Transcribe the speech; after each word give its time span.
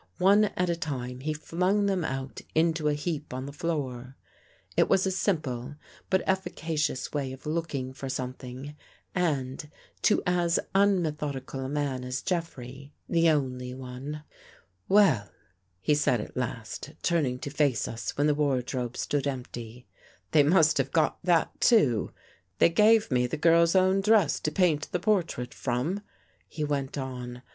One 0.17 0.45
at 0.57 0.67
a 0.67 0.75
time 0.75 1.19
he 1.19 1.31
flung 1.31 1.85
them 1.85 2.03
out 2.03 2.41
into 2.55 2.87
a 2.87 2.95
heap 2.95 3.35
on 3.35 3.45
the 3.45 3.53
floor. 3.53 4.17
It 4.75 4.89
was 4.89 5.05
a 5.05 5.11
simple, 5.11 5.75
but 6.09 6.23
efficacious 6.27 7.13
way 7.13 7.31
of 7.31 7.45
looking 7.45 7.93
for 7.93 8.09
something 8.09 8.75
and, 9.13 9.69
to 10.01 10.23
as 10.25 10.59
unmethod 10.73 11.35
ical 11.43 11.63
a 11.65 11.69
man 11.69 12.03
as 12.03 12.23
Jeffrey, 12.23 12.95
the 13.07 13.29
only 13.29 13.75
one." 13.75 14.23
Well," 14.89 15.29
he 15.79 15.93
said 15.93 16.19
at 16.19 16.35
last, 16.35 16.93
turning 17.03 17.37
to 17.37 17.51
face 17.51 17.87
us 17.87 18.17
when 18.17 18.25
the 18.25 18.33
wardrobe 18.33 18.97
stood 18.97 19.27
empty." 19.27 19.85
They 20.31 20.41
must 20.41 20.79
have 20.79 20.91
got 20.91 21.19
that, 21.23 21.61
too. 21.61 22.11
They 22.57 22.69
gave 22.69 23.11
me 23.11 23.27
the 23.27 23.37
girl's 23.37 23.75
own 23.75 24.01
dress 24.01 24.39
to 24.39 24.51
paint 24.51 24.91
the 24.91 24.99
portrait 24.99 25.53
from," 25.53 26.01
he 26.47 26.63
went 26.63 26.97
on. 26.97 27.43